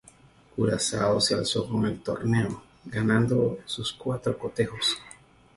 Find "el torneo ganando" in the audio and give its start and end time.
1.85-3.59